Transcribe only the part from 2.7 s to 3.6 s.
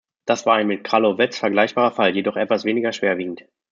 schwerwiegend.